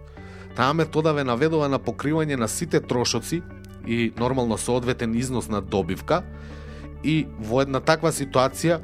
Таа 0.55 0.73
метода 0.75 1.13
ве 1.15 1.23
наведува 1.23 1.71
на 1.71 1.79
покривање 1.79 2.35
на 2.35 2.47
сите 2.51 2.83
трошоци 2.83 3.41
и 3.87 4.11
нормално 4.19 4.57
соодветен 4.57 5.15
износ 5.15 5.47
на 5.47 5.61
добивка 5.61 6.23
и 7.03 7.27
во 7.39 7.63
една 7.63 7.79
таква 7.79 8.11
ситуација 8.11 8.81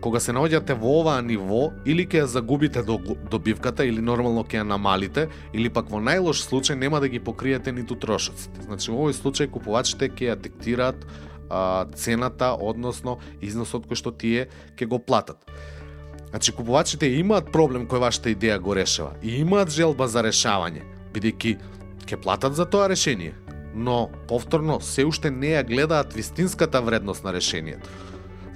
кога 0.00 0.20
се 0.20 0.32
наоѓате 0.32 0.76
во 0.80 0.98
оваа 1.02 1.20
ниво, 1.22 1.68
или 1.84 2.06
ќе 2.08 2.22
ја 2.22 2.28
загубите 2.32 2.82
добивката, 2.82 3.84
или 3.84 4.00
нормално 4.00 4.44
ќе 4.44 4.62
ја 4.62 4.66
намалите, 4.68 5.28
или 5.52 5.68
пак 5.68 5.90
во 5.92 6.00
најлош 6.00 6.46
случај 6.48 6.78
нема 6.78 7.00
да 7.00 7.08
ги 7.08 7.20
покриете 7.20 7.72
ниту 7.72 7.96
трошоците. 7.96 8.64
Значи, 8.64 8.90
во 8.90 9.04
овој 9.04 9.16
случај 9.18 9.50
купувачите 9.52 10.08
ќе 10.08 10.32
ја 10.32 10.38
диктираат 10.40 11.04
а, 11.50 11.84
цената, 11.94 12.54
односно 12.56 13.18
износот 13.44 13.84
кој 13.88 14.00
што 14.00 14.12
тие 14.12 14.48
ќе 14.76 14.88
го 14.88 14.98
платат. 14.98 15.44
Значи, 16.30 16.52
купувачите 16.52 17.08
имаат 17.20 17.52
проблем 17.52 17.84
кој 17.88 18.08
вашата 18.08 18.32
идеја 18.32 18.58
го 18.60 18.74
решава 18.76 19.16
и 19.22 19.40
имаат 19.42 19.68
желба 19.68 20.08
за 20.08 20.24
решавање, 20.24 20.84
бидејќи 21.12 21.56
ќе 22.08 22.22
платат 22.24 22.56
за 22.56 22.64
тоа 22.64 22.88
решение, 22.88 23.36
но 23.74 24.08
повторно 24.28 24.80
се 24.80 25.04
уште 25.04 25.30
не 25.30 25.52
ја 25.56 25.66
гледаат 25.68 26.16
вистинската 26.16 26.80
вредност 26.80 27.24
на 27.24 27.32
решението 27.36 28.07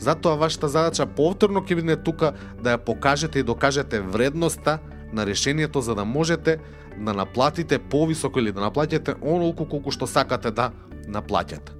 Затоа 0.02 0.34
вашата 0.34 0.66
задача 0.68 1.04
повторно 1.06 1.60
ќе 1.62 1.76
биде 1.78 1.94
тука 1.94 2.32
да 2.58 2.74
ја 2.74 2.78
покажете 2.82 3.38
и 3.38 3.46
докажете 3.46 4.00
вредноста 4.02 4.80
на 5.12 5.26
решението 5.26 5.80
за 5.80 5.94
да 5.94 6.04
можете 6.04 6.58
да 6.98 7.14
наплатите 7.14 7.78
повисоко 7.78 8.38
или 8.38 8.52
да 8.52 8.60
наплатите 8.60 9.14
онолку 9.22 9.68
колку 9.68 9.94
што 9.94 10.06
сакате 10.10 10.50
да 10.50 10.72
наплатите. 11.06 11.70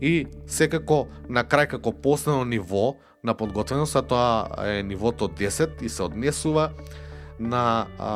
И 0.00 0.26
секако 0.46 1.08
на 1.28 1.44
крај 1.44 1.68
како 1.76 1.92
последно 1.92 2.44
ниво 2.48 2.96
на 3.24 3.34
подготвеност, 3.34 3.96
а 3.96 4.02
тоа 4.02 4.48
е 4.64 4.82
нивото 4.82 5.28
10 5.28 5.82
и 5.82 5.88
се 5.88 6.02
однесува 6.02 6.70
на 7.38 7.86
а, 7.98 8.12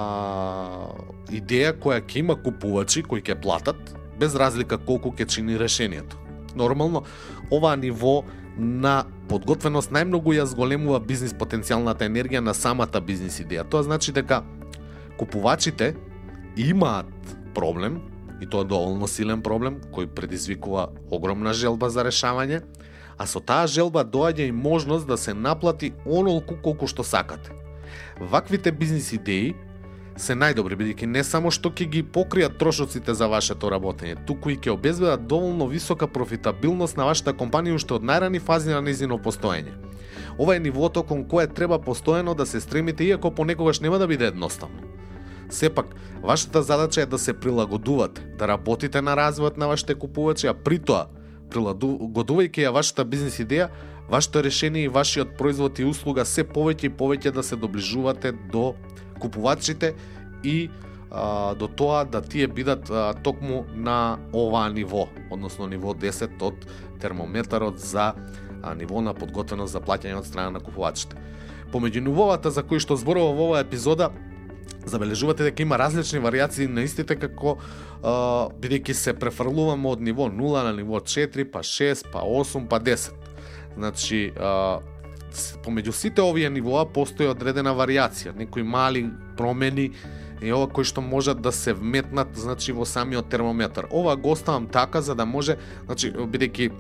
идеја 1.28 1.76
која 1.76 2.00
ќе 2.00 2.25
има 2.25 2.40
купувачи 2.40 3.02
кои 3.02 3.21
ќе 3.21 3.37
платат, 3.37 3.76
без 4.16 4.32
разлика 4.35 4.78
колку 4.78 5.12
ќе 5.12 5.28
чини 5.28 5.59
решението. 5.61 6.16
Нормално, 6.56 7.04
ова 7.50 7.76
ниво 7.76 8.23
на 8.56 9.04
подготвеност 9.32 9.88
најмногу 9.88 10.34
ја 10.36 10.44
зголемува 10.44 10.98
бизнис 11.00 11.32
потенцијалната 11.32 12.04
енергија 12.04 12.42
на 12.44 12.52
самата 12.52 13.00
бизнис 13.00 13.38
идеја. 13.40 13.64
Тоа 13.64 13.86
значи 13.86 14.12
дека 14.12 14.42
купувачите 15.16 15.94
имаат 16.56 17.08
проблем, 17.54 18.02
и 18.42 18.46
тоа 18.46 18.66
е 18.66 18.68
доволно 18.68 19.08
силен 19.08 19.40
проблем, 19.40 19.78
кој 19.94 20.10
предизвикува 20.12 20.90
огромна 21.10 21.54
желба 21.56 21.88
за 21.88 22.04
решавање, 22.04 22.60
а 23.16 23.24
со 23.24 23.40
таа 23.40 23.64
желба 23.64 24.04
доаѓа 24.04 24.50
и 24.50 24.52
можност 24.52 25.08
да 25.08 25.16
се 25.16 25.32
наплати 25.32 25.94
онолку 26.04 26.58
колку 26.60 26.86
што 26.90 27.00
сакате. 27.04 27.56
Ваквите 28.20 28.72
бизнис 28.72 29.12
идеи 29.16 29.54
се 30.23 30.37
најдобри, 30.38 30.76
бидејќи 30.79 31.07
не 31.11 31.23
само 31.26 31.50
што 31.50 31.73
ќе 31.75 31.88
ги 31.91 32.02
покријат 32.17 32.59
трошоците 32.59 33.14
за 33.19 33.26
вашето 33.31 33.71
работење, 33.73 34.21
туку 34.26 34.52
и 34.52 34.57
ќе 34.57 34.75
обезбедат 34.76 35.26
доволно 35.26 35.67
висока 35.67 36.07
профитабилност 36.07 36.97
на 36.97 37.09
вашата 37.09 37.35
компанија 37.35 37.79
уште 37.81 37.97
од 37.99 38.07
најрани 38.07 38.41
фази 38.41 38.71
на 38.71 38.83
нејзино 38.87 39.19
постоење. 39.23 39.75
Ова 40.38 40.57
е 40.57 40.62
нивото 40.62 41.02
кон 41.02 41.25
кое 41.29 41.47
треба 41.47 41.79
постојано 41.83 42.37
да 42.38 42.47
се 42.47 42.61
стремите, 42.61 43.05
иако 43.05 43.31
понекогаш 43.31 43.81
нема 43.81 43.99
да 43.99 44.07
биде 44.07 44.31
едноставно. 44.31 44.87
Сепак, 45.50 45.87
вашата 46.23 46.62
задача 46.62 47.02
е 47.02 47.07
да 47.07 47.19
се 47.19 47.35
прилагодувате, 47.35 48.23
да 48.38 48.49
работите 48.49 49.02
на 49.02 49.17
развојот 49.17 49.59
на 49.59 49.67
вашите 49.69 49.95
купувачи, 49.95 50.47
а 50.47 50.55
при 50.55 50.79
тоа, 50.79 51.09
прилагодувајќи 51.50 52.64
ја 52.64 52.73
вашата 52.73 53.05
бизнес 53.05 53.37
идеја, 53.43 53.69
вашето 54.09 54.43
решение 54.43 54.85
и 54.85 54.88
вашиот 54.88 55.37
производ 55.37 55.79
и 55.79 55.85
услуга 55.85 56.25
се 56.25 56.45
повеќе 56.45 56.88
и 56.88 56.97
повеќе 56.97 57.33
да 57.33 57.43
се 57.43 57.57
доближувате 57.57 58.33
до 58.33 58.73
купувачите 59.23 59.95
и 60.43 60.71
а, 61.11 61.55
до 61.55 61.69
тоа 61.69 62.05
да 62.05 62.23
тие 62.23 62.49
бидат 62.49 62.91
а, 62.91 63.14
токму 63.14 63.64
на 63.75 64.19
оваа 64.33 64.73
ниво, 64.73 65.07
односно 65.31 65.69
ниво 65.71 65.95
10 65.95 66.43
од 66.43 66.67
термометарот 67.00 67.79
за 67.79 68.12
а, 68.62 68.75
ниво 68.75 69.00
на 69.00 69.14
подготвеност 69.14 69.73
за 69.73 69.81
плаќање 69.81 70.19
од 70.19 70.26
страна 70.26 70.59
на 70.59 70.61
купувачите. 70.61 71.17
Помеѓу 71.73 72.02
нивовата 72.05 72.50
за 72.50 72.62
кои 72.62 72.81
што 72.81 72.97
зборува 72.97 73.33
во 73.37 73.49
оваа 73.52 73.64
епизода, 73.64 74.11
забележувате 74.85 75.45
дека 75.45 75.62
има 75.62 75.79
различни 75.79 76.19
вариации 76.19 76.67
на 76.67 76.83
истите 76.83 77.17
како 77.17 77.57
бидејќи 78.02 78.97
се 78.99 79.14
префрлуваме 79.14 79.88
од 79.88 80.00
ниво 80.02 80.26
0 80.26 80.64
на 80.67 80.73
ниво 80.75 80.99
4, 80.99 81.45
па 81.52 81.62
6, 81.62 82.11
па 82.12 82.25
8, 82.26 82.67
па 82.69 82.81
10. 82.81 83.12
Значи, 83.76 84.33
а, 84.37 84.81
помеѓу 85.64 85.92
сите 85.92 86.22
овие 86.22 86.50
нивоа 86.50 86.84
постои 86.86 87.26
одредена 87.26 87.74
вариација, 87.74 88.36
некои 88.36 88.62
мали 88.62 89.08
промени 89.36 89.90
и 90.42 90.52
ова 90.52 90.66
кои 90.66 90.84
што 90.84 91.00
можат 91.00 91.40
да 91.42 91.52
се 91.52 91.72
вметнат 91.72 92.34
значи 92.34 92.72
во 92.72 92.84
самиот 92.84 93.28
термометар. 93.30 93.86
Ова 93.90 94.16
го 94.16 94.32
оставам 94.32 94.66
така 94.66 95.00
за 95.00 95.14
да 95.14 95.26
може, 95.26 95.56
значи 95.86 96.12
бидејќи 96.12 96.70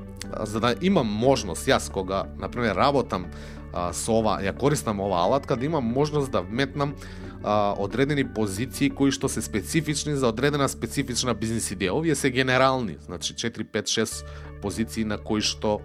за 0.46 0.60
да 0.60 0.74
имам 0.80 1.06
можност 1.06 1.66
јас 1.66 1.90
кога 1.92 2.24
на 2.38 2.48
пример 2.48 2.76
работам 2.76 3.26
а, 3.72 3.92
со 3.92 4.18
ова, 4.18 4.40
ја 4.42 4.54
користам 4.56 5.00
ова 5.00 5.22
алатка 5.22 5.56
да 5.56 5.64
имам 5.64 5.84
можност 5.84 6.30
да 6.32 6.42
вметнам 6.42 6.94
а, 7.42 7.74
одредени 7.78 8.24
позиции 8.24 8.90
кои 8.90 9.10
што 9.10 9.28
се 9.28 9.42
специфични 9.42 10.16
за 10.16 10.28
одредена 10.28 10.68
специфична 10.68 11.34
бизнис 11.34 11.70
идеја. 11.70 11.94
Овие 11.94 12.14
се 12.14 12.30
генерални, 12.30 12.96
значи 13.06 13.34
4, 13.34 13.64
5, 13.64 13.82
6 13.82 14.24
позиции 14.62 15.04
на 15.04 15.18
кои 15.18 15.40
што 15.40 15.80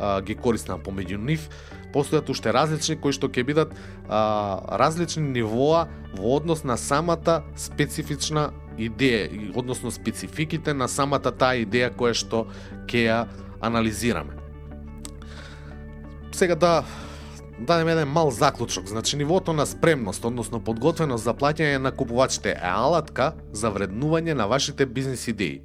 а, 0.00 0.20
ги 0.20 0.34
користам 0.34 0.82
помеѓу 0.82 1.22
нив 1.22 1.48
постојат 1.92 2.30
уште 2.32 2.52
различни 2.52 2.96
кои 3.00 3.12
што 3.12 3.28
ќе 3.28 3.44
бидат 3.46 3.74
а, 4.08 4.78
различни 4.80 5.24
нивоа 5.28 5.86
во 6.16 6.36
однос 6.36 6.64
на 6.64 6.76
самата 6.76 7.42
специфична 7.56 8.50
идеја, 8.78 9.52
односно 9.56 9.90
спецификите 9.90 10.74
на 10.74 10.88
самата 10.88 11.32
таа 11.32 11.60
идеја 11.60 11.92
која 11.94 12.16
што 12.16 12.46
ќе 12.88 13.06
ја 13.06 13.18
анализираме. 13.60 14.38
Сега 16.32 16.54
да, 16.56 16.82
да 16.82 17.12
дадем 17.58 17.88
еден 17.88 18.08
мал 18.08 18.30
заклучок. 18.30 18.86
Значи, 18.86 19.16
нивото 19.16 19.52
на 19.52 19.66
спремност, 19.66 20.24
односно 20.24 20.60
подготвеност 20.60 21.24
за 21.24 21.34
плаќање 21.34 21.78
на 21.78 21.92
купувачите 21.92 22.56
е 22.56 22.60
алатка 22.62 23.32
за 23.52 23.70
вреднување 23.70 24.34
на 24.34 24.46
вашите 24.46 24.86
бизнес 24.86 25.28
идеи. 25.28 25.62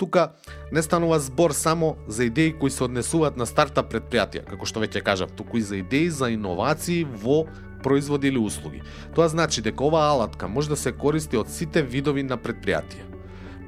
Тука 0.00 0.30
не 0.72 0.82
станува 0.82 1.18
збор 1.20 1.50
само 1.50 1.96
за 2.08 2.24
идеи 2.24 2.52
кои 2.58 2.70
се 2.70 2.84
однесуваат 2.84 3.36
на 3.36 3.44
старта 3.44 3.82
предпријатија, 3.84 4.46
како 4.48 4.64
што 4.64 4.80
веќе 4.80 5.02
кажав, 5.04 5.34
туку 5.36 5.60
и 5.60 5.60
за 5.60 5.76
идеи 5.76 6.08
за 6.08 6.30
иновации 6.32 7.04
во 7.04 7.42
производи 7.84 8.32
или 8.32 8.40
услуги. 8.40 8.80
Тоа 9.14 9.28
значи 9.28 9.60
дека 9.60 9.84
оваа 9.84 10.14
алатка 10.14 10.48
може 10.48 10.72
да 10.72 10.76
се 10.80 10.92
користи 10.96 11.36
од 11.36 11.52
сите 11.52 11.82
видови 11.84 12.24
на 12.24 12.40
предпријатија. 12.40 13.04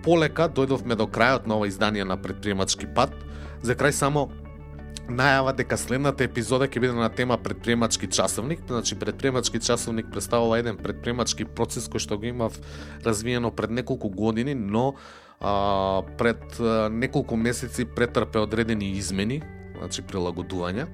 Полека 0.05 0.49
дојдовме 0.49 0.97
до 0.97 1.05
крајот 1.05 1.45
на 1.47 1.61
ова 1.61 1.69
издание 1.69 2.05
на 2.05 2.17
предприемачки 2.17 2.89
пат, 2.97 3.13
за 3.61 3.77
крај 3.77 3.93
само 3.93 4.31
најава 5.13 5.53
дека 5.53 5.77
следната 5.77 6.25
епизода 6.25 6.65
ќе 6.65 6.81
биде 6.81 6.95
на 6.97 7.11
тема 7.13 7.37
предприемачки 7.37 8.09
часовник. 8.09 8.65
Значи 8.69 8.97
предприемачки 8.99 9.61
часовник 9.61 10.09
представува 10.13 10.59
еден 10.65 10.81
предприемачки 10.81 11.45
процес 11.45 11.93
кој 11.93 12.01
што 12.01 12.17
го 12.17 12.25
имав 12.25 12.57
развиено 13.05 13.51
пред 13.53 13.71
неколку 13.71 14.09
години, 14.09 14.55
но 14.55 14.95
а, 15.43 16.03
пред 16.19 16.61
а, 16.61 16.89
неколку 16.89 17.37
месеци 17.37 17.85
претрпе 17.85 18.39
одредени 18.39 18.93
измени, 18.97 19.43
значи 19.79 20.03
прилагодувања 20.03 20.87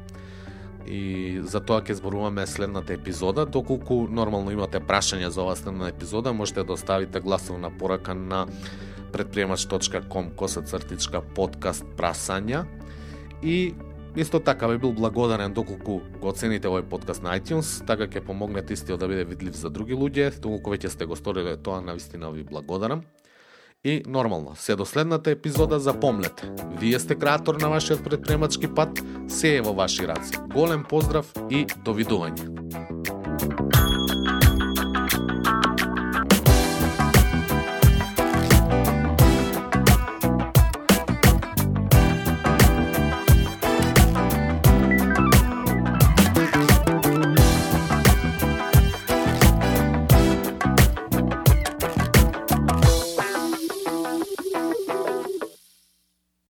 и 0.89 1.41
за 1.45 1.61
тоа 1.61 1.83
ќе 1.85 1.99
зборуваме 2.01 2.47
следната 2.49 2.95
епизода. 2.97 3.45
Доколку 3.45 4.07
нормално 4.09 4.55
имате 4.55 4.81
прашања 4.81 5.29
за 5.29 5.43
оваа 5.45 5.57
следна 5.57 5.91
епизода, 5.93 6.33
можете 6.33 6.65
да 6.65 6.73
оставите 6.73 7.21
гласовна 7.21 7.71
порака 7.71 8.15
на 8.15 8.47
предприемач.com 9.13 10.33
косацртичка 10.37 11.21
подкаст 11.35 11.85
прасања 11.97 12.65
и 13.43 13.75
Исто 14.17 14.41
така 14.41 14.69
би 14.69 14.79
бил 14.79 14.93
благодарен 14.93 15.53
доколку 15.55 16.01
го 16.21 16.29
оцените 16.33 16.67
овој 16.67 16.83
подкаст 16.89 17.23
на 17.23 17.37
iTunes, 17.39 17.85
така 17.87 18.09
ќе 18.09 18.25
помогнете 18.25 18.75
истиот 18.75 18.99
да 18.99 19.07
биде 19.07 19.23
видлив 19.29 19.55
за 19.55 19.71
други 19.71 19.95
луѓе, 19.95 20.33
доколку 20.41 20.73
веќе 20.73 20.89
сте 20.91 21.07
го 21.07 21.15
сториле 21.15 21.55
тоа, 21.57 21.79
навистина 21.85 22.33
ви 22.33 22.43
благодарам. 22.43 23.05
И 23.85 24.03
нормално, 24.07 24.57
се 24.57 24.77
до 24.77 24.87
следната 24.87 25.31
епизода 25.31 25.81
запомнете. 25.81 26.51
Вие 26.81 26.99
сте 26.99 27.15
креатор 27.15 27.55
на 27.55 27.69
вашиот 27.69 28.05
предпремачки 28.05 28.75
пат, 28.75 29.03
се 29.29 29.57
е 29.57 29.61
во 29.61 29.73
ваши 29.73 30.09
раци. 30.09 30.39
Голем 30.55 30.85
поздрав 30.85 31.33
и 31.51 31.67
довидување. 31.87 33.18